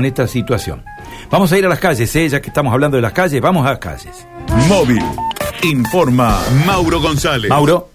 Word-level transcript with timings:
en 0.00 0.06
esta 0.06 0.28
situación. 0.28 0.84
Vamos 1.28 1.52
a 1.52 1.58
ir 1.58 1.66
a 1.66 1.68
las 1.68 1.80
calles, 1.80 2.14
¿eh? 2.14 2.28
ya 2.28 2.40
que 2.40 2.50
estamos 2.50 2.72
hablando 2.72 2.96
de 2.96 3.02
las 3.02 3.12
calles, 3.12 3.40
vamos 3.40 3.66
a 3.66 3.70
las 3.70 3.80
calles. 3.80 4.28
Móvil. 4.68 5.02
Informa 5.64 6.40
Mauro 6.64 7.00
González. 7.00 7.50
Mauro. 7.50 7.88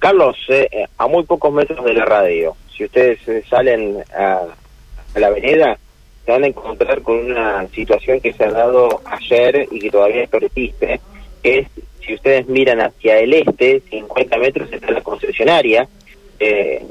Carlos, 0.00 0.36
eh, 0.48 0.68
a 0.96 1.06
muy 1.06 1.22
pocos 1.22 1.52
metros 1.52 1.84
de 1.84 1.94
la 1.94 2.04
radio, 2.04 2.56
si 2.76 2.86
ustedes 2.86 3.20
eh, 3.28 3.44
salen 3.48 3.98
a, 4.18 4.40
a, 5.14 5.20
la 5.20 5.28
avenida, 5.28 5.78
se 6.26 6.32
van 6.32 6.42
a 6.42 6.48
encontrar 6.48 7.02
con 7.02 7.18
una 7.18 7.68
situación 7.68 8.18
que 8.18 8.32
se 8.32 8.42
ha 8.42 8.50
dado 8.50 9.00
ayer 9.04 9.68
y 9.70 9.78
que 9.78 9.92
todavía 9.92 10.26
persiste, 10.26 11.00
que 11.40 11.58
es, 11.60 11.68
si 12.04 12.14
ustedes 12.14 12.48
miran 12.48 12.80
hacia 12.80 13.16
el 13.20 13.32
este, 13.34 13.80
50 13.88 14.38
metros 14.38 14.72
está 14.72 14.90
la 14.90 15.02
concesionaria, 15.02 15.86
eh, 16.40 16.82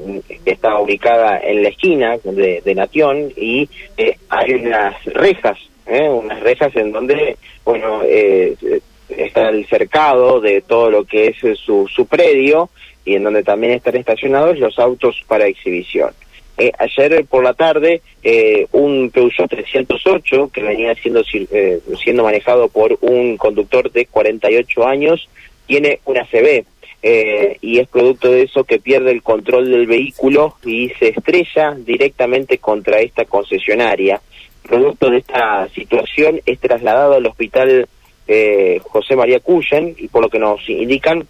que 0.44 0.50
está 0.50 0.78
ubicada 0.78 1.38
en 1.38 1.62
la 1.62 1.68
esquina 1.70 2.18
de, 2.22 2.62
de 2.64 2.74
Natión 2.74 3.32
y 3.36 3.68
eh, 3.96 4.16
hay 4.28 4.54
unas 4.54 5.02
rejas, 5.06 5.58
eh, 5.86 6.08
unas 6.08 6.40
rejas 6.40 6.74
en 6.76 6.92
donde, 6.92 7.36
bueno, 7.64 8.02
eh, 8.04 8.56
está 9.08 9.48
el 9.48 9.66
cercado 9.66 10.40
de 10.40 10.60
todo 10.60 10.90
lo 10.90 11.04
que 11.04 11.28
es 11.28 11.58
su, 11.58 11.88
su 11.88 12.06
predio 12.06 12.70
y 13.04 13.14
en 13.14 13.24
donde 13.24 13.42
también 13.42 13.72
están 13.72 13.96
estacionados 13.96 14.58
los 14.58 14.78
autos 14.78 15.22
para 15.26 15.46
exhibición. 15.46 16.10
Eh, 16.58 16.72
ayer 16.76 17.24
por 17.24 17.44
la 17.44 17.54
tarde, 17.54 18.02
eh, 18.22 18.66
un 18.72 19.10
Peugeot 19.10 19.48
308 19.48 20.50
que 20.52 20.62
venía 20.62 20.92
siendo, 20.96 21.22
eh, 21.32 21.80
siendo 22.02 22.24
manejado 22.24 22.68
por 22.68 22.98
un 23.00 23.36
conductor 23.36 23.92
de 23.92 24.06
48 24.06 24.86
años 24.86 25.28
tiene 25.66 26.00
una 26.04 26.24
CB 26.24 26.64
eh, 27.02 27.58
y 27.60 27.78
es 27.78 27.88
producto 27.88 28.30
de 28.30 28.42
eso 28.42 28.64
que 28.64 28.80
pierde 28.80 29.12
el 29.12 29.22
control 29.22 29.70
del 29.70 29.86
vehículo 29.86 30.56
y 30.64 30.88
se 30.98 31.08
estrella 31.10 31.76
directamente 31.76 32.58
contra 32.58 33.00
esta 33.00 33.24
concesionaria. 33.24 34.20
Producto 34.62 35.10
de 35.10 35.18
esta 35.18 35.68
situación 35.68 36.40
es 36.44 36.58
trasladado 36.58 37.14
al 37.14 37.26
hospital 37.26 37.88
eh, 38.26 38.80
José 38.82 39.16
María 39.16 39.40
Cuyen 39.40 39.94
y 39.96 40.08
por 40.08 40.22
lo 40.22 40.28
que 40.28 40.38
nos 40.38 40.68
indican, 40.68 41.26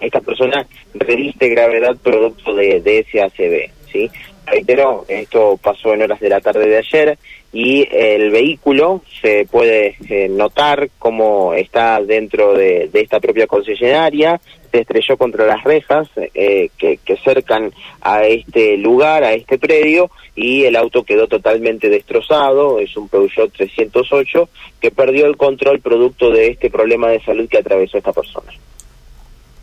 esta 0.00 0.20
persona 0.20 0.66
reviste 0.94 1.48
gravedad 1.48 1.96
producto 2.02 2.54
de, 2.54 2.80
de 2.80 2.98
ese 3.00 3.22
ACV. 3.22 3.70
¿sí? 3.92 4.10
Reitero, 4.46 5.04
esto 5.08 5.58
pasó 5.60 5.92
en 5.92 6.02
horas 6.02 6.20
de 6.20 6.28
la 6.28 6.40
tarde 6.40 6.68
de 6.68 6.78
ayer 6.78 7.18
y 7.52 7.88
el 7.90 8.30
vehículo 8.30 9.02
se 9.20 9.44
puede 9.50 9.96
eh, 10.08 10.28
notar 10.28 10.88
cómo 10.98 11.52
está 11.54 12.00
dentro 12.00 12.54
de, 12.54 12.88
esta 12.92 13.18
propia 13.18 13.46
concesionaria, 13.48 14.40
se 14.70 14.80
estrelló 14.80 15.16
contra 15.16 15.46
las 15.46 15.64
rejas 15.64 16.08
eh, 16.16 16.68
que, 16.78 16.98
que, 16.98 17.16
cercan 17.16 17.72
a 18.02 18.24
este 18.24 18.76
lugar, 18.76 19.24
a 19.24 19.32
este 19.32 19.58
predio, 19.58 20.10
y 20.36 20.64
el 20.64 20.76
auto 20.76 21.02
quedó 21.02 21.26
totalmente 21.26 21.88
destrozado, 21.88 22.78
es 22.78 22.96
un 22.96 23.08
Peugeot 23.08 23.52
308 23.52 24.48
que 24.80 24.90
perdió 24.90 25.26
el 25.26 25.36
control 25.36 25.80
producto 25.80 26.30
de 26.30 26.48
este 26.48 26.70
problema 26.70 27.08
de 27.08 27.22
salud 27.24 27.48
que 27.48 27.58
atravesó 27.58 27.98
esta 27.98 28.12
persona. 28.12 28.52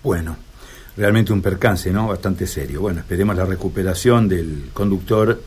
Bueno, 0.02 0.36
realmente 0.96 1.34
un 1.34 1.42
percance, 1.42 1.92
¿no? 1.92 2.08
Bastante 2.08 2.48
serio. 2.48 2.82
Bueno, 2.82 3.00
esperemos 3.00 3.36
la 3.36 3.46
recuperación 3.46 4.28
del 4.28 4.70
conductor 4.74 5.42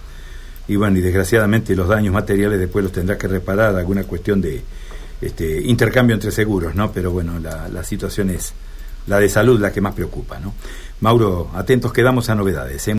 y 0.69 0.77
bueno, 0.77 0.99
y 0.99 1.01
desgraciadamente 1.01 1.77
los 1.77 1.89
daños 1.89 2.13
materiales 2.13 2.59
después 2.59 2.83
los 2.83 2.93
tendrá 2.93 3.17
que 3.17 3.29
reparar, 3.29 3.77
alguna 3.77 4.05
cuestión 4.05 4.41
de 4.41 4.63
este, 5.21 5.61
intercambio 5.63 6.15
entre 6.15 6.33
seguros, 6.33 6.75
¿no? 6.75 6.91
Pero 6.93 7.13
bueno, 7.13 7.39
la, 7.39 7.69
la 7.69 7.85
situación 7.85 8.31
es 8.31 8.53
la 9.07 9.19
de 9.21 9.29
salud 9.29 9.61
la 9.61 9.73
que 9.73 9.81
más 9.81 9.95
preocupa, 9.95 10.39
¿no? 10.41 10.55
Mauro, 11.01 11.51
atentos 11.55 11.93
quedamos 11.93 12.31
a 12.31 12.35
novedades. 12.35 12.89
¿eh? 12.89 12.95